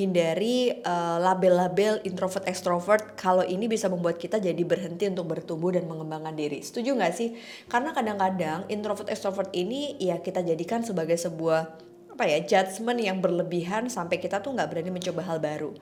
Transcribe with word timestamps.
menghindari 0.00 0.80
uh, 0.80 1.20
label-label 1.20 2.00
introvert 2.08 2.48
extrovert 2.48 3.20
kalau 3.20 3.44
ini 3.44 3.68
bisa 3.68 3.92
membuat 3.92 4.16
kita 4.16 4.40
jadi 4.40 4.64
berhenti 4.64 5.04
untuk 5.12 5.28
bertumbuh 5.28 5.76
dan 5.76 5.84
mengembangkan 5.84 6.32
diri. 6.32 6.64
Setuju 6.64 6.96
nggak 6.96 7.12
sih? 7.12 7.36
Karena 7.68 7.92
kadang-kadang 7.92 8.64
introvert 8.72 9.12
extrovert 9.12 9.52
ini 9.52 10.00
ya 10.00 10.24
kita 10.24 10.40
jadikan 10.40 10.80
sebagai 10.80 11.20
sebuah 11.20 11.76
apa 12.16 12.24
ya 12.24 12.40
judgement 12.40 12.96
yang 12.96 13.20
berlebihan 13.20 13.92
sampai 13.92 14.16
kita 14.16 14.40
tuh 14.40 14.56
nggak 14.56 14.72
berani 14.72 14.88
mencoba 14.88 15.20
hal 15.20 15.36
baru. 15.36 15.76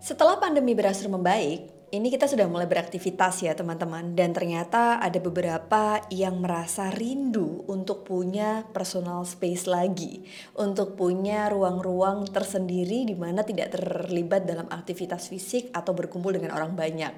Setelah 0.00 0.40
pandemi 0.40 0.72
berakhir 0.72 1.12
membaik, 1.12 1.79
ini 1.90 2.06
kita 2.06 2.30
sudah 2.30 2.46
mulai 2.46 2.70
beraktivitas 2.70 3.42
ya 3.42 3.50
teman-teman 3.58 4.14
dan 4.14 4.30
ternyata 4.30 5.02
ada 5.02 5.18
beberapa 5.18 5.98
yang 6.06 6.38
merasa 6.38 6.86
rindu 6.94 7.66
untuk 7.66 8.06
punya 8.06 8.62
personal 8.70 9.26
space 9.26 9.66
lagi, 9.66 10.22
untuk 10.54 10.94
punya 10.94 11.50
ruang-ruang 11.50 12.30
tersendiri 12.30 13.02
di 13.02 13.18
mana 13.18 13.42
tidak 13.42 13.74
terlibat 13.74 14.46
dalam 14.46 14.70
aktivitas 14.70 15.26
fisik 15.26 15.74
atau 15.74 15.90
berkumpul 15.90 16.30
dengan 16.30 16.54
orang 16.54 16.78
banyak. 16.78 17.10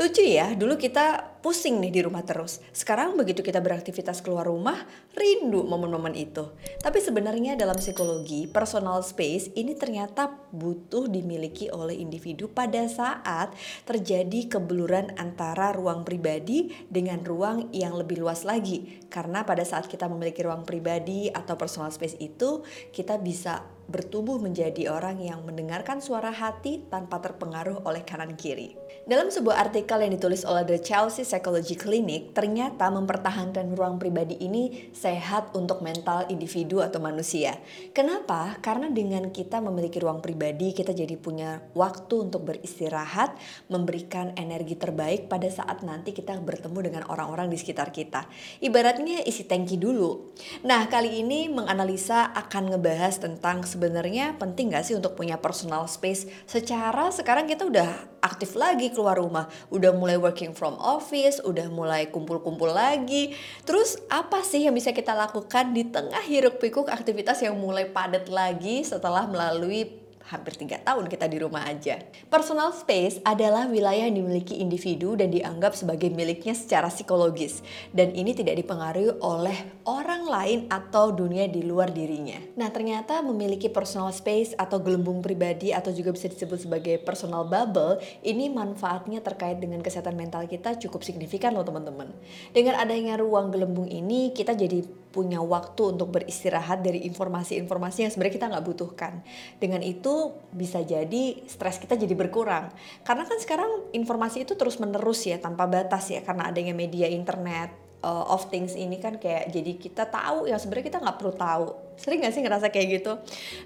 Lucu 0.00 0.24
ya, 0.24 0.56
dulu 0.56 0.80
kita 0.80 1.36
pusing 1.44 1.76
nih 1.84 1.92
di 1.92 2.00
rumah 2.00 2.24
terus. 2.24 2.64
Sekarang 2.72 3.20
begitu 3.20 3.44
kita 3.44 3.60
beraktivitas 3.60 4.24
keluar 4.24 4.48
rumah, 4.48 4.80
rindu 5.12 5.60
momen-momen 5.68 6.16
itu. 6.16 6.56
Tapi 6.86 7.02
sebenarnya 7.02 7.58
dalam 7.58 7.74
psikologi, 7.82 8.46
personal 8.46 9.02
space 9.02 9.50
ini 9.58 9.74
ternyata 9.74 10.30
butuh 10.54 11.10
dimiliki 11.10 11.66
oleh 11.66 11.98
individu 11.98 12.46
pada 12.46 12.86
saat 12.86 13.50
terjadi 13.82 14.46
kebeluran 14.46 15.10
antara 15.18 15.74
ruang 15.74 16.06
pribadi 16.06 16.70
dengan 16.86 17.26
ruang 17.26 17.74
yang 17.74 17.98
lebih 17.98 18.22
luas 18.22 18.46
lagi. 18.46 19.02
Karena 19.10 19.42
pada 19.42 19.66
saat 19.66 19.90
kita 19.90 20.06
memiliki 20.06 20.46
ruang 20.46 20.62
pribadi 20.62 21.26
atau 21.26 21.58
personal 21.58 21.90
space 21.90 22.22
itu, 22.22 22.62
kita 22.94 23.18
bisa 23.18 23.66
bertumbuh 23.86 24.42
menjadi 24.42 24.90
orang 24.90 25.22
yang 25.22 25.46
mendengarkan 25.46 26.02
suara 26.02 26.34
hati 26.34 26.82
tanpa 26.90 27.22
terpengaruh 27.22 27.86
oleh 27.86 28.02
kanan 28.02 28.34
kiri. 28.34 28.74
Dalam 29.06 29.30
sebuah 29.30 29.70
artikel 29.70 30.02
yang 30.02 30.10
ditulis 30.18 30.42
oleh 30.42 30.66
The 30.66 30.82
Chelsea 30.82 31.22
Psychology 31.22 31.78
Clinic, 31.78 32.34
ternyata 32.34 32.90
mempertahankan 32.90 33.78
ruang 33.78 34.02
pribadi 34.02 34.34
ini 34.42 34.90
sehat 34.90 35.54
untuk 35.54 35.78
mental 35.78 36.26
individu 36.26 36.82
atau 36.82 36.98
manusia. 36.98 37.54
Kenapa? 37.94 38.58
Karena 38.58 38.90
dengan 38.90 39.30
kita 39.30 39.62
memiliki 39.62 40.02
ruang 40.02 40.18
pribadi, 40.18 40.74
kita 40.74 40.90
jadi 40.90 41.14
punya 41.14 41.62
waktu 41.78 42.26
untuk 42.26 42.50
beristirahat, 42.50 43.38
memberikan 43.70 44.34
energi 44.34 44.74
terbaik 44.74 45.30
pada 45.30 45.46
saat 45.46 45.86
nanti 45.86 46.10
kita 46.10 46.34
bertemu 46.42 46.78
dengan 46.90 47.02
orang-orang 47.06 47.46
di 47.46 47.58
sekitar 47.62 47.94
kita. 47.94 48.26
Ibaratnya 48.58 49.22
isi 49.22 49.46
tangki 49.46 49.78
dulu. 49.78 50.34
Nah, 50.66 50.90
kali 50.90 51.22
ini 51.22 51.46
menganalisa 51.46 52.34
akan 52.34 52.74
ngebahas 52.74 53.22
tentang 53.22 53.62
sebenarnya 53.76 54.40
penting 54.40 54.72
gak 54.72 54.88
sih 54.88 54.96
untuk 54.96 55.12
punya 55.12 55.36
personal 55.36 55.84
space 55.84 56.24
secara 56.48 57.12
sekarang 57.12 57.44
kita 57.44 57.68
udah 57.68 58.16
aktif 58.24 58.56
lagi 58.56 58.88
keluar 58.88 59.20
rumah, 59.20 59.46
udah 59.68 59.92
mulai 59.92 60.16
working 60.16 60.56
from 60.56 60.80
office, 60.80 61.38
udah 61.44 61.68
mulai 61.68 62.08
kumpul-kumpul 62.08 62.72
lagi. 62.72 63.36
Terus 63.68 64.00
apa 64.08 64.40
sih 64.40 64.64
yang 64.64 64.74
bisa 64.74 64.90
kita 64.90 65.12
lakukan 65.12 65.76
di 65.76 65.86
tengah 65.86 66.24
hiruk 66.24 66.58
pikuk 66.58 66.88
aktivitas 66.88 67.44
yang 67.44 67.54
mulai 67.60 67.86
padat 67.86 68.32
lagi 68.32 68.82
setelah 68.82 69.28
melalui 69.28 70.05
hampir 70.26 70.58
tiga 70.58 70.82
tahun 70.82 71.06
kita 71.06 71.30
di 71.30 71.38
rumah 71.38 71.66
aja. 71.66 72.02
Personal 72.26 72.74
space 72.74 73.22
adalah 73.22 73.70
wilayah 73.70 74.10
yang 74.10 74.18
dimiliki 74.18 74.58
individu 74.58 75.14
dan 75.14 75.30
dianggap 75.30 75.78
sebagai 75.78 76.10
miliknya 76.10 76.52
secara 76.52 76.90
psikologis. 76.90 77.62
Dan 77.94 78.12
ini 78.12 78.34
tidak 78.34 78.58
dipengaruhi 78.58 79.22
oleh 79.22 79.58
orang 79.86 80.26
lain 80.26 80.58
atau 80.66 81.14
dunia 81.14 81.46
di 81.46 81.62
luar 81.62 81.94
dirinya. 81.94 82.38
Nah 82.58 82.68
ternyata 82.74 83.22
memiliki 83.22 83.70
personal 83.70 84.10
space 84.10 84.58
atau 84.58 84.82
gelembung 84.82 85.22
pribadi 85.22 85.70
atau 85.70 85.94
juga 85.94 86.10
bisa 86.10 86.26
disebut 86.26 86.66
sebagai 86.66 86.98
personal 87.02 87.46
bubble, 87.46 88.02
ini 88.26 88.50
manfaatnya 88.50 89.22
terkait 89.22 89.62
dengan 89.62 89.78
kesehatan 89.80 90.18
mental 90.18 90.44
kita 90.50 90.74
cukup 90.82 91.06
signifikan 91.06 91.54
loh 91.54 91.62
teman-teman. 91.62 92.10
Dengan 92.50 92.76
adanya 92.82 93.14
ruang 93.16 93.54
gelembung 93.54 93.86
ini, 93.86 94.34
kita 94.34 94.58
jadi 94.58 94.82
punya 95.16 95.40
waktu 95.40 95.96
untuk 95.96 96.12
beristirahat 96.12 96.84
dari 96.84 97.08
informasi-informasi 97.08 98.04
yang 98.04 98.12
sebenarnya 98.12 98.36
kita 98.36 98.46
nggak 98.52 98.66
butuhkan. 98.68 99.24
Dengan 99.56 99.80
itu 99.80 100.36
bisa 100.52 100.84
jadi 100.84 101.40
stres 101.48 101.80
kita 101.80 101.96
jadi 101.96 102.12
berkurang. 102.12 102.68
Karena 103.00 103.24
kan 103.24 103.40
sekarang 103.40 103.88
informasi 103.96 104.44
itu 104.44 104.52
terus 104.60 104.76
menerus 104.76 105.24
ya 105.24 105.40
tanpa 105.40 105.64
batas 105.64 106.12
ya 106.12 106.20
karena 106.20 106.52
adanya 106.52 106.76
media 106.76 107.08
internet, 107.08 107.85
uh, 108.06 108.24
of 108.30 108.46
things 108.46 108.78
ini 108.78 109.02
kan 109.02 109.18
kayak 109.18 109.50
jadi 109.50 109.74
kita 109.74 110.06
tahu 110.06 110.46
yang 110.46 110.62
sebenarnya 110.62 110.94
kita 110.94 110.98
nggak 111.02 111.18
perlu 111.18 111.34
tahu. 111.34 111.68
Sering 111.96 112.20
gak 112.20 112.36
sih 112.36 112.44
ngerasa 112.44 112.68
kayak 112.68 113.00
gitu? 113.00 113.16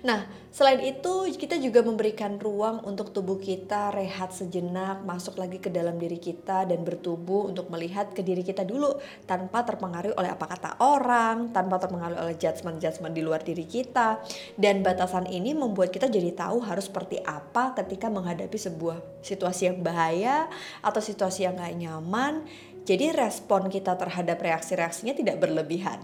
Nah 0.06 0.22
selain 0.54 0.78
itu 0.86 1.26
kita 1.34 1.58
juga 1.58 1.82
memberikan 1.82 2.38
ruang 2.38 2.78
untuk 2.86 3.10
tubuh 3.10 3.42
kita 3.42 3.90
rehat 3.90 4.30
sejenak 4.30 5.02
masuk 5.02 5.34
lagi 5.34 5.58
ke 5.58 5.66
dalam 5.66 5.98
diri 5.98 6.14
kita 6.22 6.62
dan 6.62 6.86
bertumbuh 6.86 7.50
untuk 7.50 7.66
melihat 7.74 8.14
ke 8.14 8.22
diri 8.22 8.46
kita 8.46 8.62
dulu 8.62 8.94
tanpa 9.26 9.66
terpengaruh 9.66 10.14
oleh 10.14 10.30
apa 10.30 10.46
kata 10.46 10.78
orang 10.78 11.50
tanpa 11.50 11.82
terpengaruh 11.82 12.22
oleh 12.22 12.38
judgement-judgement 12.38 13.10
di 13.10 13.22
luar 13.26 13.42
diri 13.42 13.66
kita. 13.66 14.22
Dan 14.54 14.86
batasan 14.86 15.26
ini 15.26 15.50
membuat 15.50 15.90
kita 15.90 16.06
jadi 16.06 16.30
tahu 16.30 16.62
harus 16.62 16.86
seperti 16.86 17.18
apa 17.26 17.74
ketika 17.74 18.06
menghadapi 18.06 18.54
sebuah 18.54 19.26
situasi 19.26 19.74
yang 19.74 19.82
bahaya 19.82 20.46
atau 20.86 21.02
situasi 21.02 21.50
yang 21.50 21.58
gak 21.58 21.74
nyaman 21.74 22.46
jadi 22.84 23.12
respon 23.12 23.68
kita 23.68 23.96
terhadap 23.96 24.40
reaksi-reaksinya 24.40 25.12
tidak 25.16 25.40
berlebihan. 25.40 26.00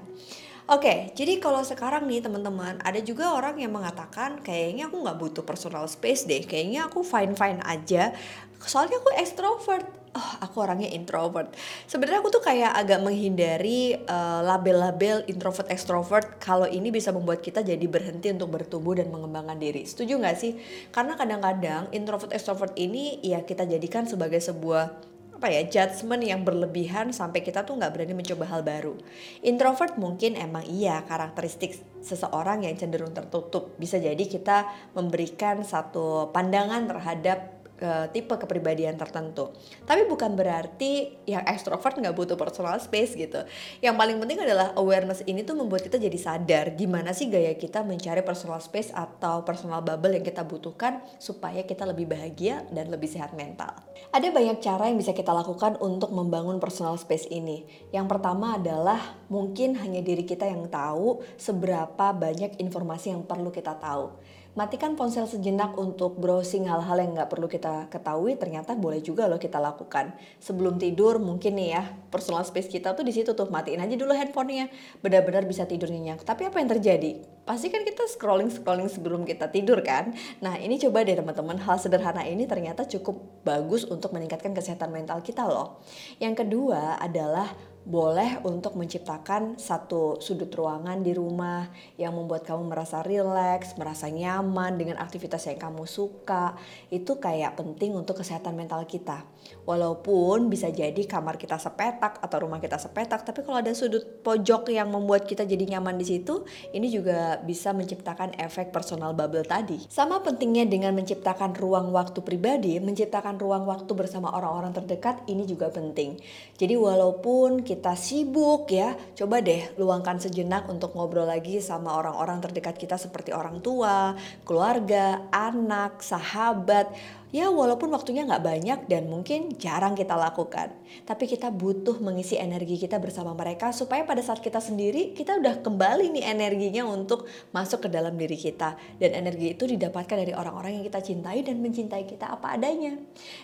Oke, 0.66 1.14
jadi 1.14 1.38
kalau 1.38 1.62
sekarang 1.62 2.10
nih 2.10 2.26
teman-teman, 2.26 2.82
ada 2.82 2.98
juga 2.98 3.30
orang 3.30 3.54
yang 3.54 3.70
mengatakan 3.70 4.42
kayaknya 4.42 4.90
aku 4.90 4.98
nggak 4.98 5.14
butuh 5.14 5.46
personal 5.46 5.86
space 5.86 6.26
deh, 6.26 6.42
kayaknya 6.42 6.90
aku 6.90 7.06
fine-fine 7.06 7.62
aja, 7.62 8.10
soalnya 8.58 8.98
aku 8.98 9.14
extrovert. 9.14 9.86
Oh, 10.16 10.32
aku 10.42 10.64
orangnya 10.64 10.90
introvert. 10.90 11.54
Sebenarnya 11.86 12.24
aku 12.24 12.32
tuh 12.34 12.42
kayak 12.42 12.72
agak 12.72 12.98
menghindari 12.98 13.94
uh, 14.10 14.40
label-label 14.42 15.22
introvert 15.28 15.68
extrovert 15.70 16.40
kalau 16.42 16.66
ini 16.66 16.88
bisa 16.90 17.12
membuat 17.12 17.44
kita 17.44 17.60
jadi 17.60 17.84
berhenti 17.86 18.32
untuk 18.34 18.48
bertumbuh 18.48 18.98
dan 18.98 19.12
mengembangkan 19.12 19.60
diri. 19.60 19.84
Setuju 19.84 20.18
nggak 20.18 20.36
sih? 20.40 20.56
Karena 20.88 21.14
kadang-kadang 21.14 21.92
introvert 21.92 22.32
extrovert 22.32 22.74
ini 22.80 23.20
ya 23.22 23.44
kita 23.44 23.68
jadikan 23.68 24.08
sebagai 24.08 24.40
sebuah 24.40 25.15
apa 25.36 25.52
ya 25.52 25.68
judgement 25.68 26.24
yang 26.24 26.48
berlebihan 26.48 27.12
sampai 27.12 27.44
kita 27.44 27.68
tuh 27.68 27.76
nggak 27.76 27.92
berani 27.92 28.16
mencoba 28.16 28.48
hal 28.48 28.64
baru. 28.64 28.96
Introvert 29.44 30.00
mungkin 30.00 30.32
emang 30.32 30.64
iya 30.64 31.04
karakteristik 31.04 31.76
seseorang 32.00 32.64
yang 32.64 32.72
cenderung 32.80 33.12
tertutup. 33.12 33.76
Bisa 33.76 34.00
jadi 34.00 34.24
kita 34.24 34.64
memberikan 34.96 35.60
satu 35.60 36.32
pandangan 36.32 36.88
terhadap 36.88 37.55
ke 37.76 38.10
tipe 38.10 38.32
kepribadian 38.32 38.96
tertentu. 38.96 39.52
Tapi 39.84 40.08
bukan 40.08 40.32
berarti 40.32 41.12
yang 41.28 41.44
extrovert 41.44 42.00
nggak 42.00 42.16
butuh 42.16 42.36
personal 42.40 42.80
space 42.80 43.12
gitu. 43.12 43.44
Yang 43.84 43.94
paling 44.00 44.16
penting 44.16 44.40
adalah 44.42 44.72
awareness 44.74 45.20
ini 45.28 45.44
tuh 45.44 45.60
membuat 45.60 45.84
kita 45.84 46.00
jadi 46.00 46.16
sadar 46.16 46.72
gimana 46.74 47.12
sih 47.12 47.28
gaya 47.28 47.52
kita 47.52 47.84
mencari 47.84 48.24
personal 48.24 48.58
space 48.64 48.90
atau 48.96 49.44
personal 49.44 49.84
bubble 49.84 50.16
yang 50.16 50.24
kita 50.24 50.42
butuhkan 50.42 51.04
supaya 51.20 51.62
kita 51.68 51.84
lebih 51.84 52.08
bahagia 52.08 52.64
dan 52.72 52.88
lebih 52.88 53.12
sehat 53.12 53.36
mental. 53.36 53.76
Ada 54.10 54.32
banyak 54.32 54.58
cara 54.64 54.88
yang 54.88 54.96
bisa 54.96 55.12
kita 55.12 55.36
lakukan 55.36 55.76
untuk 55.84 56.10
membangun 56.16 56.56
personal 56.56 56.96
space 56.96 57.28
ini. 57.28 57.68
Yang 57.92 58.16
pertama 58.16 58.56
adalah 58.56 59.20
mungkin 59.28 59.76
hanya 59.76 60.00
diri 60.00 60.24
kita 60.24 60.48
yang 60.48 60.64
tahu 60.72 61.20
seberapa 61.36 62.16
banyak 62.16 62.56
informasi 62.56 63.12
yang 63.12 63.22
perlu 63.28 63.52
kita 63.52 63.76
tahu 63.76 64.36
matikan 64.56 64.96
ponsel 64.96 65.28
sejenak 65.28 65.76
untuk 65.76 66.16
browsing 66.16 66.64
hal-hal 66.64 66.96
yang 66.96 67.12
nggak 67.12 67.28
perlu 67.28 67.44
kita 67.44 67.92
ketahui 67.92 68.40
ternyata 68.40 68.72
boleh 68.72 69.04
juga 69.04 69.28
loh 69.28 69.36
kita 69.36 69.60
lakukan. 69.60 70.16
Sebelum 70.40 70.80
tidur 70.80 71.20
mungkin 71.20 71.60
nih 71.60 71.68
ya 71.76 71.84
personal 72.08 72.40
space 72.40 72.72
kita 72.72 72.96
tuh 72.96 73.04
di 73.04 73.12
situ 73.12 73.36
tuh 73.36 73.52
matiin 73.52 73.84
aja 73.84 73.92
dulu 73.92 74.16
handphonenya 74.16 74.72
benar-benar 75.04 75.44
bisa 75.44 75.68
tidur 75.68 75.92
nyenyak. 75.92 76.24
Tapi 76.24 76.48
apa 76.48 76.56
yang 76.56 76.72
terjadi? 76.72 77.20
Pasti 77.44 77.68
kan 77.68 77.84
kita 77.84 78.08
scrolling 78.08 78.48
scrolling 78.48 78.88
sebelum 78.88 79.28
kita 79.28 79.52
tidur 79.52 79.84
kan? 79.84 80.16
Nah 80.40 80.56
ini 80.56 80.80
coba 80.80 81.04
deh 81.04 81.20
teman-teman 81.20 81.60
hal 81.60 81.76
sederhana 81.76 82.24
ini 82.24 82.48
ternyata 82.48 82.88
cukup 82.88 83.44
bagus 83.44 83.84
untuk 83.84 84.16
meningkatkan 84.16 84.56
kesehatan 84.56 84.88
mental 84.88 85.20
kita 85.20 85.44
loh. 85.44 85.84
Yang 86.16 86.48
kedua 86.48 86.96
adalah 86.96 87.75
boleh 87.86 88.42
untuk 88.42 88.74
menciptakan 88.74 89.62
satu 89.62 90.18
sudut 90.18 90.50
ruangan 90.50 91.06
di 91.06 91.14
rumah 91.14 91.70
yang 91.94 92.18
membuat 92.18 92.42
kamu 92.42 92.66
merasa 92.66 92.98
rileks, 93.06 93.78
merasa 93.78 94.10
nyaman 94.10 94.74
dengan 94.74 94.98
aktivitas 94.98 95.46
yang 95.46 95.70
kamu 95.70 95.86
suka. 95.86 96.58
Itu 96.90 97.22
kayak 97.22 97.54
penting 97.54 97.94
untuk 97.94 98.18
kesehatan 98.18 98.58
mental 98.58 98.82
kita. 98.90 99.22
Walaupun 99.62 100.50
bisa 100.50 100.66
jadi 100.66 100.98
kamar 101.06 101.38
kita 101.38 101.62
sepetak 101.62 102.18
atau 102.18 102.36
rumah 102.42 102.58
kita 102.58 102.74
sepetak, 102.74 103.22
tapi 103.22 103.46
kalau 103.46 103.62
ada 103.62 103.70
sudut 103.70 104.02
pojok 104.26 104.74
yang 104.74 104.90
membuat 104.90 105.22
kita 105.22 105.46
jadi 105.46 105.78
nyaman 105.78 105.94
di 105.94 106.10
situ, 106.10 106.42
ini 106.74 106.90
juga 106.90 107.38
bisa 107.38 107.70
menciptakan 107.70 108.34
efek 108.42 108.74
personal 108.74 109.14
bubble 109.14 109.46
tadi. 109.46 109.78
Sama 109.86 110.26
pentingnya 110.26 110.66
dengan 110.66 110.90
menciptakan 110.98 111.54
ruang 111.54 111.94
waktu 111.94 112.18
pribadi, 112.18 112.82
menciptakan 112.82 113.38
ruang 113.38 113.62
waktu 113.62 113.94
bersama 113.94 114.34
orang-orang 114.34 114.74
terdekat 114.74 115.22
ini 115.30 115.46
juga 115.46 115.70
penting. 115.70 116.18
Jadi 116.58 116.74
walaupun 116.74 117.62
kita 117.62 117.75
kita 117.76 117.92
sibuk 117.92 118.72
ya, 118.72 118.96
coba 119.12 119.44
deh 119.44 119.68
luangkan 119.76 120.16
sejenak 120.16 120.64
untuk 120.72 120.96
ngobrol 120.96 121.28
lagi 121.28 121.60
sama 121.60 121.92
orang-orang 121.92 122.40
terdekat 122.40 122.80
kita 122.80 122.96
seperti 122.96 123.36
orang 123.36 123.60
tua, 123.60 124.16
keluarga, 124.48 125.28
anak, 125.28 126.00
sahabat 126.00 126.88
Ya 127.34 127.50
walaupun 127.50 127.90
waktunya 127.90 128.22
nggak 128.22 128.44
banyak 128.46 128.78
dan 128.86 129.10
mungkin 129.10 129.50
jarang 129.58 129.98
kita 129.98 130.14
lakukan. 130.14 130.70
Tapi 131.02 131.26
kita 131.26 131.50
butuh 131.50 131.98
mengisi 131.98 132.38
energi 132.38 132.78
kita 132.78 133.02
bersama 133.02 133.34
mereka 133.34 133.74
supaya 133.74 134.06
pada 134.06 134.22
saat 134.22 134.38
kita 134.38 134.62
sendiri 134.62 135.10
kita 135.10 135.42
udah 135.42 135.58
kembali 135.58 136.14
nih 136.14 136.24
energinya 136.30 136.86
untuk 136.86 137.26
masuk 137.50 137.86
ke 137.86 137.88
dalam 137.90 138.14
diri 138.14 138.38
kita. 138.38 138.78
Dan 139.02 139.18
energi 139.18 139.58
itu 139.58 139.66
didapatkan 139.66 140.22
dari 140.22 140.38
orang-orang 140.38 140.78
yang 140.78 140.84
kita 140.86 141.02
cintai 141.02 141.42
dan 141.42 141.58
mencintai 141.58 142.06
kita 142.06 142.30
apa 142.30 142.54
adanya. 142.54 142.94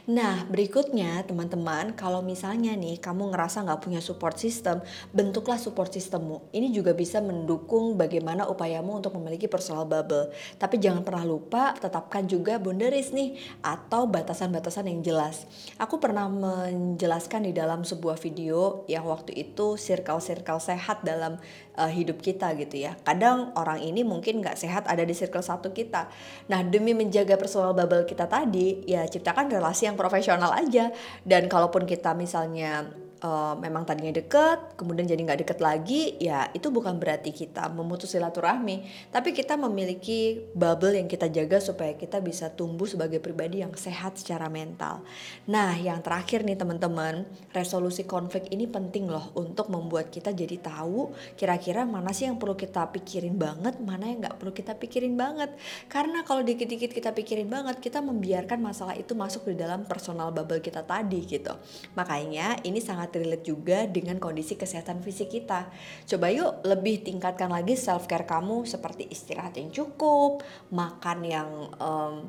Nah 0.06 0.46
berikutnya 0.46 1.26
teman-teman 1.26 1.98
kalau 1.98 2.22
misalnya 2.22 2.78
nih 2.78 3.02
kamu 3.02 3.34
ngerasa 3.34 3.66
nggak 3.66 3.82
punya 3.82 3.98
support 3.98 4.38
system, 4.38 4.78
bentuklah 5.10 5.58
support 5.58 5.90
systemmu. 5.90 6.54
Ini 6.54 6.70
juga 6.70 6.94
bisa 6.94 7.18
mendukung 7.18 7.98
bagaimana 7.98 8.46
upayamu 8.46 9.02
untuk 9.02 9.18
memiliki 9.18 9.50
personal 9.50 9.90
bubble. 9.90 10.30
Tapi 10.54 10.78
jangan 10.78 11.02
pernah 11.02 11.26
lupa 11.26 11.74
tetapkan 11.74 12.30
juga 12.30 12.62
boundaries 12.62 13.10
nih 13.10 13.34
atau 13.72 14.04
batasan-batasan 14.04 14.92
yang 14.92 15.00
jelas. 15.00 15.48
Aku 15.80 15.96
pernah 15.96 16.28
menjelaskan 16.28 17.48
di 17.48 17.56
dalam 17.56 17.88
sebuah 17.88 18.20
video 18.20 18.84
yang 18.84 19.08
waktu 19.08 19.32
itu 19.32 19.80
circle-circle 19.80 20.60
sehat 20.60 21.00
dalam 21.00 21.40
uh, 21.80 21.88
hidup 21.88 22.20
kita 22.20 22.52
gitu 22.60 22.84
ya. 22.84 22.92
Kadang 23.00 23.56
orang 23.56 23.80
ini 23.80 24.04
mungkin 24.04 24.44
nggak 24.44 24.60
sehat 24.60 24.84
ada 24.84 25.00
di 25.00 25.16
circle 25.16 25.40
satu 25.40 25.72
kita. 25.72 26.12
Nah 26.52 26.60
demi 26.60 26.92
menjaga 26.92 27.40
personal 27.40 27.72
bubble 27.72 28.04
kita 28.04 28.28
tadi 28.28 28.84
ya 28.84 29.08
ciptakan 29.08 29.48
relasi 29.48 29.88
yang 29.88 29.96
profesional 29.96 30.52
aja. 30.52 30.92
Dan 31.24 31.48
kalaupun 31.48 31.88
kita 31.88 32.12
misalnya 32.12 33.01
uh, 33.22 33.54
memang 33.56 33.86
tadinya 33.86 34.12
deket, 34.12 34.74
kemudian 34.74 35.06
jadi 35.06 35.22
nggak 35.22 35.40
deket 35.46 35.58
lagi, 35.62 36.18
ya 36.18 36.50
itu 36.52 36.68
bukan 36.68 36.98
berarti 36.98 37.30
kita 37.30 37.70
memutus 37.70 38.12
silaturahmi, 38.12 39.08
tapi 39.14 39.30
kita 39.30 39.54
memiliki 39.54 40.42
bubble 40.52 40.98
yang 40.98 41.06
kita 41.06 41.30
jaga 41.30 41.62
supaya 41.62 41.94
kita 41.94 42.18
bisa 42.18 42.50
tumbuh 42.50 42.84
sebagai 42.84 43.22
pribadi 43.22 43.62
yang 43.62 43.72
sehat 43.78 44.18
secara 44.18 44.50
mental. 44.50 45.06
Nah, 45.46 45.78
yang 45.78 46.02
terakhir 46.02 46.42
nih 46.42 46.58
teman-teman, 46.58 47.24
resolusi 47.54 48.02
konflik 48.04 48.50
ini 48.50 48.66
penting 48.66 49.06
loh 49.06 49.30
untuk 49.38 49.70
membuat 49.70 50.10
kita 50.10 50.34
jadi 50.34 50.58
tahu 50.58 51.14
kira-kira 51.38 51.86
mana 51.86 52.10
sih 52.10 52.26
yang 52.26 52.36
perlu 52.36 52.58
kita 52.58 52.90
pikirin 52.90 53.38
banget, 53.38 53.78
mana 53.78 54.10
yang 54.10 54.26
nggak 54.26 54.36
perlu 54.42 54.50
kita 54.50 54.74
pikirin 54.74 55.14
banget. 55.14 55.54
Karena 55.86 56.26
kalau 56.26 56.42
dikit-dikit 56.42 56.90
kita 56.90 57.14
pikirin 57.14 57.46
banget, 57.46 57.78
kita 57.78 58.02
membiarkan 58.02 58.58
masalah 58.58 58.98
itu 58.98 59.14
masuk 59.14 59.46
di 59.48 59.56
dalam 59.56 59.86
personal 59.86 60.34
bubble 60.34 60.58
kita 60.58 60.82
tadi 60.82 61.22
gitu. 61.22 61.54
Makanya 61.94 62.58
ini 62.66 62.82
sangat 62.82 63.11
relate 63.16 63.46
juga 63.48 63.84
dengan 63.88 64.16
kondisi 64.16 64.56
kesehatan 64.56 65.04
fisik 65.04 65.32
kita. 65.32 65.68
Coba 66.08 66.32
yuk 66.32 66.64
lebih 66.64 67.04
tingkatkan 67.04 67.52
lagi 67.52 67.76
self 67.76 68.08
care 68.08 68.24
kamu 68.24 68.64
seperti 68.64 69.08
istirahat 69.10 69.56
yang 69.60 69.68
cukup, 69.68 70.40
makan 70.72 71.18
yang 71.24 71.50
um, 71.80 72.26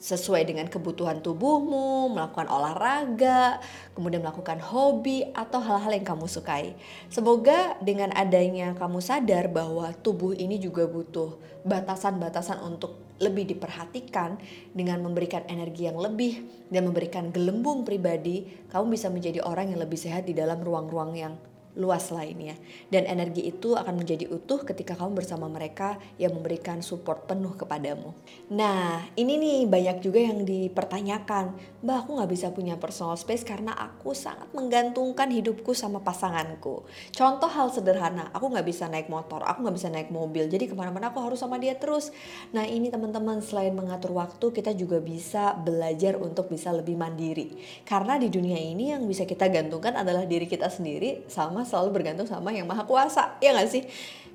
sesuai 0.00 0.48
dengan 0.48 0.66
kebutuhan 0.66 1.20
tubuhmu, 1.20 2.16
melakukan 2.16 2.48
olahraga, 2.48 3.60
kemudian 3.92 4.24
melakukan 4.24 4.56
hobi 4.58 5.28
atau 5.36 5.60
hal-hal 5.60 5.92
yang 5.92 6.08
kamu 6.08 6.24
sukai. 6.24 6.72
Semoga 7.12 7.76
dengan 7.84 8.08
adanya 8.16 8.72
kamu 8.72 9.04
sadar 9.04 9.52
bahwa 9.52 9.92
tubuh 10.00 10.32
ini 10.32 10.56
juga 10.56 10.88
butuh 10.88 11.36
batasan-batasan 11.68 12.64
untuk 12.64 12.96
lebih 13.20 13.52
diperhatikan 13.52 14.40
dengan 14.72 15.04
memberikan 15.04 15.44
energi 15.44 15.84
yang 15.84 16.00
lebih 16.00 16.48
dan 16.72 16.88
memberikan 16.88 17.28
gelembung 17.28 17.84
pribadi, 17.84 18.48
kamu 18.72 18.96
bisa 18.96 19.12
menjadi 19.12 19.44
orang 19.44 19.76
yang 19.76 19.84
lebih 19.84 20.00
sehat 20.00 20.24
di 20.24 20.32
dalam 20.32 20.64
ruang-ruang 20.64 21.12
yang 21.12 21.36
luas 21.80 22.12
lainnya. 22.12 22.60
Dan 22.92 23.08
energi 23.08 23.48
itu 23.48 23.72
akan 23.72 23.96
menjadi 23.96 24.28
utuh 24.28 24.60
ketika 24.68 24.92
kamu 24.92 25.24
bersama 25.24 25.48
mereka 25.48 25.96
yang 26.20 26.36
memberikan 26.36 26.84
support 26.84 27.24
penuh 27.24 27.56
kepadamu. 27.56 28.12
Nah, 28.52 29.08
ini 29.16 29.40
nih 29.40 29.60
banyak 29.64 30.04
juga 30.04 30.20
yang 30.20 30.44
dipertanyakan, 30.44 31.56
Mbak 31.80 31.96
aku 31.96 32.10
gak 32.20 32.30
bisa 32.30 32.46
punya 32.52 32.76
personal 32.76 33.16
space 33.16 33.40
karena 33.40 33.72
aku 33.72 34.12
sangat 34.12 34.52
menggantungkan 34.52 35.32
hidupku 35.32 35.72
sama 35.72 36.04
pasanganku. 36.04 36.84
Contoh 37.16 37.48
hal 37.48 37.72
sederhana, 37.72 38.28
aku 38.36 38.52
gak 38.52 38.68
bisa 38.68 38.84
naik 38.84 39.08
motor, 39.08 39.40
aku 39.48 39.64
gak 39.64 39.76
bisa 39.80 39.88
naik 39.88 40.12
mobil, 40.12 40.44
jadi 40.44 40.68
ke 40.68 40.76
mana-mana 40.76 41.08
aku 41.08 41.24
harus 41.24 41.40
sama 41.40 41.56
dia 41.56 41.72
terus. 41.80 42.12
Nah 42.52 42.68
ini 42.68 42.92
teman-teman 42.92 43.40
selain 43.40 43.72
mengatur 43.72 44.12
waktu, 44.12 44.52
kita 44.52 44.76
juga 44.76 45.00
bisa 45.00 45.56
belajar 45.56 46.20
untuk 46.20 46.52
bisa 46.52 46.68
lebih 46.68 47.00
mandiri. 47.00 47.56
Karena 47.88 48.20
di 48.20 48.28
dunia 48.28 48.60
ini 48.60 48.92
yang 48.92 49.08
bisa 49.08 49.24
kita 49.24 49.48
gantungkan 49.48 49.96
adalah 49.96 50.28
diri 50.28 50.44
kita 50.44 50.68
sendiri 50.68 51.24
sama 51.32 51.64
selalu 51.70 52.02
bergantung 52.02 52.26
sama 52.26 52.50
yang 52.50 52.66
maha 52.66 52.82
kuasa 52.82 53.38
ya 53.38 53.54
gak 53.54 53.70
sih? 53.70 53.86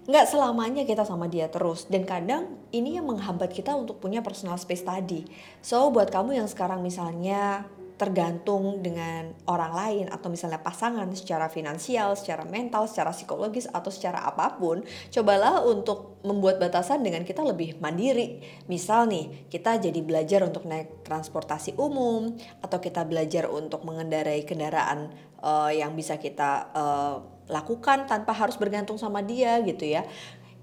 Nggak 0.06 0.30
selamanya 0.30 0.86
kita 0.86 1.02
sama 1.02 1.26
dia 1.26 1.50
terus. 1.50 1.90
Dan 1.90 2.06
kadang 2.06 2.62
ini 2.70 2.96
yang 2.96 3.10
menghambat 3.10 3.50
kita 3.50 3.74
untuk 3.74 3.98
punya 3.98 4.22
personal 4.22 4.56
space 4.56 4.86
tadi. 4.86 5.26
So 5.66 5.90
buat 5.90 6.14
kamu 6.14 6.40
yang 6.40 6.48
sekarang 6.48 6.86
misalnya 6.86 7.66
tergantung 7.96 8.84
dengan 8.84 9.32
orang 9.48 9.72
lain 9.72 10.06
atau 10.12 10.28
misalnya 10.28 10.60
pasangan 10.60 11.08
secara 11.16 11.48
finansial, 11.48 12.20
secara 12.20 12.44
mental, 12.44 12.92
secara 12.92 13.16
psikologis 13.16 13.72
atau 13.72 13.88
secara 13.88 14.28
apa 14.28 14.60
pun, 14.60 14.84
cobalah 15.12 15.64
untuk 15.64 16.20
membuat 16.28 16.60
batasan 16.60 17.02
dengan 17.08 17.24
kita 17.24 17.40
lebih 17.40 17.80
mandiri. 17.80 18.44
Misal 18.68 19.08
nih, 19.08 19.48
kita 19.48 19.80
jadi 19.80 20.00
belajar 20.04 20.44
untuk 20.44 20.68
naik 20.68 21.08
transportasi 21.08 21.80
umum 21.80 22.36
atau 22.60 22.78
kita 22.84 23.08
belajar 23.08 23.48
untuk 23.48 23.88
mengendarai 23.88 24.44
kendaraan 24.44 25.16
uh, 25.40 25.72
yang 25.72 25.96
bisa 25.96 26.20
kita 26.20 26.76
uh, 26.76 27.16
lakukan 27.48 28.10
tanpa 28.10 28.34
harus 28.34 28.58
bergantung 28.60 29.00
sama 29.00 29.24
dia 29.24 29.62
gitu 29.64 29.88
ya. 29.88 30.04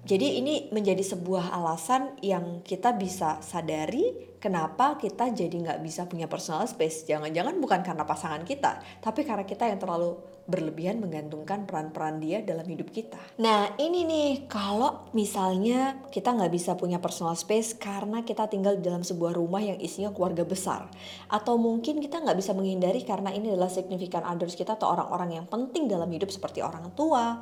Jadi 0.03 0.43
ini 0.43 0.67
menjadi 0.67 0.99
sebuah 0.99 1.55
alasan 1.55 2.19
yang 2.19 2.59
kita 2.59 2.91
bisa 2.99 3.39
sadari 3.39 4.35
kenapa 4.35 4.99
kita 4.99 5.31
jadi 5.31 5.55
nggak 5.55 5.79
bisa 5.79 6.03
punya 6.11 6.27
personal 6.27 6.67
space. 6.67 7.07
Jangan-jangan 7.07 7.55
bukan 7.63 7.79
karena 7.87 8.03
pasangan 8.03 8.43
kita, 8.43 8.83
tapi 8.99 9.23
karena 9.23 9.47
kita 9.47 9.71
yang 9.71 9.79
terlalu 9.79 10.19
berlebihan 10.43 10.99
menggantungkan 10.99 11.63
peran-peran 11.63 12.19
dia 12.19 12.43
dalam 12.43 12.67
hidup 12.67 12.91
kita. 12.91 13.15
Nah 13.39 13.79
ini 13.79 14.03
nih, 14.03 14.31
kalau 14.51 15.07
misalnya 15.15 16.03
kita 16.11 16.35
nggak 16.35 16.51
bisa 16.51 16.75
punya 16.75 16.99
personal 16.99 17.39
space 17.39 17.79
karena 17.79 18.27
kita 18.27 18.51
tinggal 18.51 18.75
di 18.75 18.83
dalam 18.83 19.07
sebuah 19.07 19.39
rumah 19.39 19.63
yang 19.63 19.79
isinya 19.79 20.11
keluarga 20.11 20.43
besar. 20.43 20.91
Atau 21.31 21.55
mungkin 21.55 22.03
kita 22.03 22.19
nggak 22.19 22.35
bisa 22.35 22.51
menghindari 22.51 23.07
karena 23.07 23.31
ini 23.31 23.55
adalah 23.55 23.71
significant 23.71 24.27
others 24.27 24.59
kita 24.59 24.75
atau 24.75 24.91
orang-orang 24.91 25.39
yang 25.39 25.47
penting 25.47 25.87
dalam 25.87 26.11
hidup 26.11 26.27
seperti 26.27 26.59
orang 26.59 26.91
tua, 26.91 27.39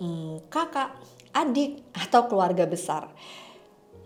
hmm, 0.00 0.50
kakak, 0.50 0.94
adik, 1.34 1.82
atau 1.94 2.26
keluarga 2.26 2.64
besar. 2.64 3.10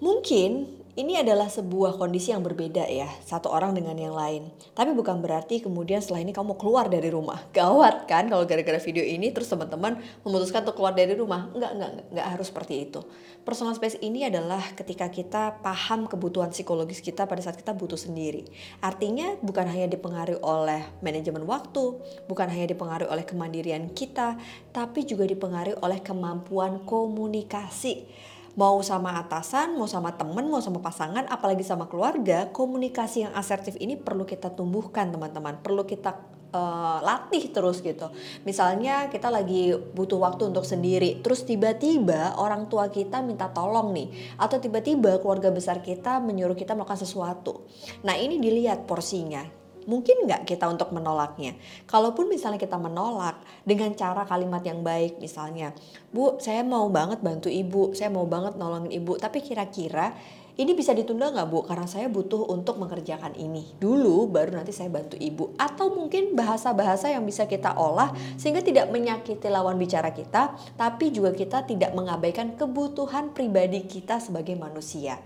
Mungkin 0.02 0.81
ini 0.92 1.16
adalah 1.16 1.48
sebuah 1.48 1.96
kondisi 1.96 2.36
yang 2.36 2.44
berbeda 2.44 2.84
ya, 2.84 3.08
satu 3.24 3.48
orang 3.48 3.72
dengan 3.72 3.96
yang 3.96 4.12
lain. 4.12 4.52
Tapi 4.76 4.92
bukan 4.92 5.24
berarti 5.24 5.64
kemudian 5.64 6.04
setelah 6.04 6.20
ini 6.20 6.36
kamu 6.36 6.60
keluar 6.60 6.92
dari 6.92 7.08
rumah. 7.08 7.40
Gawat 7.56 8.04
kan 8.04 8.28
kalau 8.28 8.44
gara-gara 8.44 8.76
video 8.76 9.00
ini 9.00 9.32
terus 9.32 9.48
teman-teman 9.48 9.96
memutuskan 10.20 10.68
untuk 10.68 10.76
keluar 10.76 10.92
dari 10.92 11.16
rumah. 11.16 11.48
Enggak, 11.56 11.72
enggak, 11.80 11.90
enggak, 12.12 12.26
harus 12.36 12.46
seperti 12.52 12.74
itu. 12.84 13.00
Personal 13.40 13.72
space 13.72 14.04
ini 14.04 14.28
adalah 14.28 14.60
ketika 14.76 15.08
kita 15.08 15.64
paham 15.64 16.04
kebutuhan 16.04 16.52
psikologis 16.52 17.00
kita 17.00 17.24
pada 17.24 17.40
saat 17.40 17.56
kita 17.56 17.72
butuh 17.72 17.96
sendiri. 17.96 18.44
Artinya 18.84 19.40
bukan 19.40 19.64
hanya 19.72 19.88
dipengaruhi 19.88 20.44
oleh 20.44 20.84
manajemen 21.00 21.48
waktu, 21.48 22.04
bukan 22.28 22.52
hanya 22.52 22.68
dipengaruhi 22.68 23.08
oleh 23.08 23.24
kemandirian 23.24 23.88
kita, 23.96 24.36
tapi 24.76 25.08
juga 25.08 25.24
dipengaruhi 25.24 25.80
oleh 25.80 26.04
kemampuan 26.04 26.84
komunikasi 26.84 28.04
mau 28.52 28.84
sama 28.84 29.16
atasan, 29.16 29.80
mau 29.80 29.88
sama 29.88 30.12
temen, 30.12 30.44
mau 30.48 30.60
sama 30.60 30.84
pasangan, 30.84 31.24
apalagi 31.28 31.64
sama 31.64 31.88
keluarga, 31.88 32.52
komunikasi 32.52 33.24
yang 33.28 33.32
asertif 33.32 33.80
ini 33.80 33.96
perlu 33.96 34.28
kita 34.28 34.52
tumbuhkan 34.52 35.08
teman-teman, 35.08 35.56
perlu 35.64 35.88
kita 35.88 36.20
uh, 36.52 37.00
latih 37.00 37.48
terus 37.48 37.80
gitu. 37.80 38.12
Misalnya 38.44 39.08
kita 39.08 39.32
lagi 39.32 39.72
butuh 39.72 40.20
waktu 40.20 40.52
untuk 40.52 40.68
sendiri, 40.68 41.24
terus 41.24 41.48
tiba-tiba 41.48 42.36
orang 42.36 42.68
tua 42.68 42.92
kita 42.92 43.24
minta 43.24 43.48
tolong 43.48 43.96
nih, 43.96 44.36
atau 44.36 44.60
tiba-tiba 44.60 45.16
keluarga 45.24 45.48
besar 45.48 45.80
kita 45.80 46.20
menyuruh 46.20 46.56
kita 46.56 46.76
melakukan 46.76 47.00
sesuatu. 47.00 47.64
Nah 48.04 48.20
ini 48.20 48.36
dilihat 48.36 48.84
porsinya 48.84 49.61
mungkin 49.86 50.28
nggak 50.28 50.48
kita 50.48 50.68
untuk 50.68 50.90
menolaknya? 50.90 51.54
Kalaupun 51.86 52.30
misalnya 52.30 52.58
kita 52.58 52.76
menolak 52.76 53.40
dengan 53.62 53.92
cara 53.96 54.26
kalimat 54.26 54.62
yang 54.62 54.80
baik, 54.80 55.18
misalnya, 55.22 55.74
Bu, 56.10 56.38
saya 56.42 56.66
mau 56.66 56.86
banget 56.92 57.20
bantu 57.20 57.48
ibu, 57.48 57.92
saya 57.92 58.10
mau 58.10 58.24
banget 58.26 58.58
nolongin 58.58 58.92
ibu, 58.92 59.16
tapi 59.16 59.40
kira-kira 59.40 60.12
ini 60.52 60.76
bisa 60.76 60.92
ditunda 60.92 61.32
nggak 61.32 61.48
Bu? 61.48 61.64
Karena 61.64 61.88
saya 61.88 62.12
butuh 62.12 62.44
untuk 62.52 62.76
mengerjakan 62.76 63.32
ini 63.40 63.72
dulu, 63.80 64.28
baru 64.28 64.60
nanti 64.60 64.68
saya 64.68 64.92
bantu 64.92 65.16
Ibu. 65.16 65.56
Atau 65.56 65.96
mungkin 65.96 66.36
bahasa-bahasa 66.36 67.08
yang 67.08 67.24
bisa 67.24 67.48
kita 67.48 67.72
olah 67.72 68.12
sehingga 68.36 68.60
tidak 68.60 68.92
menyakiti 68.92 69.48
lawan 69.48 69.80
bicara 69.80 70.12
kita, 70.12 70.52
tapi 70.76 71.08
juga 71.08 71.32
kita 71.32 71.64
tidak 71.64 71.96
mengabaikan 71.96 72.52
kebutuhan 72.52 73.32
pribadi 73.32 73.80
kita 73.88 74.20
sebagai 74.20 74.52
manusia. 74.52 75.16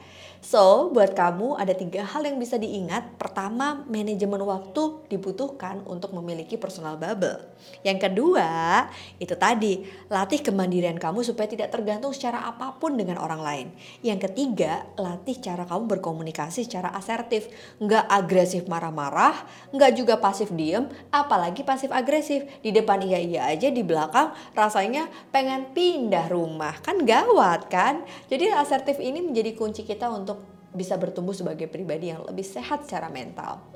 So, 0.46 0.94
buat 0.94 1.10
kamu 1.18 1.58
ada 1.58 1.74
tiga 1.74 2.06
hal 2.06 2.22
yang 2.22 2.38
bisa 2.38 2.54
diingat. 2.54 3.18
Pertama, 3.18 3.82
manajemen 3.90 4.38
waktu 4.46 5.02
dibutuhkan 5.10 5.82
untuk 5.82 6.14
memiliki 6.14 6.54
personal 6.54 6.94
bubble. 6.94 7.42
Yang 7.82 8.06
kedua, 8.06 8.86
itu 9.18 9.34
tadi, 9.34 9.82
latih 10.06 10.46
kemandirian 10.46 11.02
kamu 11.02 11.26
supaya 11.26 11.50
tidak 11.50 11.74
tergantung 11.74 12.14
secara 12.14 12.46
apa 12.46 12.78
pun 12.78 12.94
dengan 12.94 13.18
orang 13.18 13.42
lain. 13.42 13.66
Yang 14.06 14.30
ketiga, 14.30 14.86
latih 14.94 15.34
cara 15.42 15.66
kamu 15.66 15.98
berkomunikasi 15.98 16.62
secara 16.62 16.94
asertif. 16.94 17.50
Nggak 17.82 18.06
agresif 18.06 18.70
marah-marah, 18.70 19.42
nggak 19.74 19.98
juga 19.98 20.14
pasif 20.22 20.54
diem, 20.54 20.86
apalagi 21.10 21.66
pasif 21.66 21.90
agresif. 21.90 22.46
Di 22.62 22.70
depan 22.70 23.02
iya-iya 23.02 23.50
aja, 23.50 23.66
di 23.66 23.82
belakang 23.82 24.30
rasanya 24.54 25.10
pengen 25.34 25.74
pindah 25.74 26.30
rumah. 26.30 26.78
Kan 26.86 27.02
gawat 27.02 27.66
kan? 27.66 28.06
Jadi 28.30 28.54
asertif 28.54 29.02
ini 29.02 29.26
menjadi 29.26 29.50
kunci 29.58 29.82
kita 29.82 30.06
untuk 30.06 30.35
bisa 30.76 31.00
bertumbuh 31.00 31.32
sebagai 31.32 31.66
pribadi 31.66 32.12
yang 32.12 32.22
lebih 32.28 32.44
sehat 32.44 32.84
secara 32.84 33.08
mental. 33.08 33.75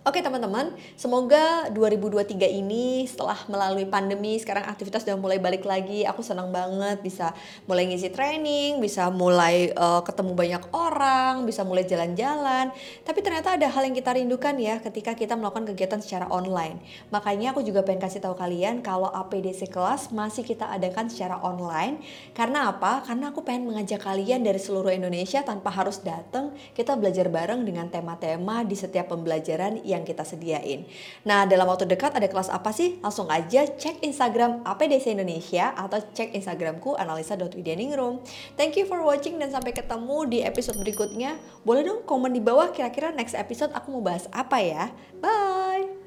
Oke 0.00 0.24
teman-teman, 0.24 0.72
semoga 0.96 1.68
2023 1.76 2.32
ini 2.48 3.04
setelah 3.04 3.36
melalui 3.52 3.84
pandemi 3.84 4.40
sekarang 4.40 4.64
aktivitas 4.64 5.04
sudah 5.04 5.20
mulai 5.20 5.36
balik 5.36 5.68
lagi. 5.68 6.08
Aku 6.08 6.24
senang 6.24 6.48
banget 6.48 7.04
bisa 7.04 7.36
mulai 7.68 7.84
ngisi 7.84 8.08
training, 8.08 8.80
bisa 8.80 9.12
mulai 9.12 9.76
uh, 9.76 10.00
ketemu 10.00 10.32
banyak 10.32 10.64
orang, 10.72 11.44
bisa 11.44 11.68
mulai 11.68 11.84
jalan-jalan. 11.84 12.72
Tapi 13.04 13.20
ternyata 13.20 13.60
ada 13.60 13.68
hal 13.68 13.84
yang 13.84 13.92
kita 13.92 14.16
rindukan 14.16 14.56
ya 14.56 14.80
ketika 14.80 15.12
kita 15.12 15.36
melakukan 15.36 15.68
kegiatan 15.68 16.00
secara 16.00 16.32
online. 16.32 16.80
Makanya 17.12 17.52
aku 17.52 17.60
juga 17.60 17.84
pengen 17.84 18.00
kasih 18.00 18.24
tahu 18.24 18.32
kalian 18.40 18.80
kalau 18.80 19.12
APDC 19.12 19.68
kelas 19.68 20.16
masih 20.16 20.48
kita 20.48 20.64
adakan 20.72 21.12
secara 21.12 21.44
online. 21.44 22.00
Karena 22.32 22.72
apa? 22.72 23.04
Karena 23.04 23.36
aku 23.36 23.44
pengen 23.44 23.68
mengajak 23.68 24.00
kalian 24.00 24.48
dari 24.48 24.56
seluruh 24.56 24.96
Indonesia 24.96 25.44
tanpa 25.44 25.68
harus 25.68 26.00
datang. 26.00 26.56
Kita 26.72 26.96
belajar 26.96 27.28
bareng 27.28 27.68
dengan 27.68 27.92
tema-tema 27.92 28.64
di 28.64 28.80
setiap 28.80 29.12
pembelajaran 29.12 29.89
yang 29.90 30.06
kita 30.06 30.22
sediain. 30.22 30.86
Nah, 31.26 31.44
dalam 31.44 31.66
waktu 31.66 31.90
dekat 31.90 32.14
ada 32.14 32.26
kelas 32.30 32.48
apa 32.48 32.70
sih? 32.70 33.02
Langsung 33.02 33.26
aja 33.28 33.66
cek 33.66 34.00
Instagram 34.06 34.62
APDC 34.62 35.12
Indonesia 35.12 35.74
atau 35.74 35.98
cek 36.00 36.32
Instagramku 36.32 36.94
analisa.widianingrum. 36.96 38.22
Thank 38.54 38.78
you 38.78 38.86
for 38.86 39.02
watching 39.02 39.36
dan 39.36 39.50
sampai 39.50 39.74
ketemu 39.74 40.16
di 40.30 40.38
episode 40.46 40.78
berikutnya. 40.80 41.36
Boleh 41.66 41.84
dong 41.84 42.06
komen 42.06 42.32
di 42.32 42.40
bawah 42.40 42.70
kira-kira 42.70 43.10
next 43.12 43.34
episode 43.36 43.74
aku 43.76 43.92
mau 43.98 44.02
bahas 44.02 44.30
apa 44.30 44.58
ya. 44.62 44.94
Bye! 45.18 45.99